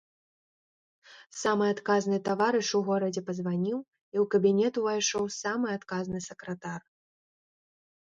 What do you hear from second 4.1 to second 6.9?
і ў кабінет увайшоў самы адказны сакратар.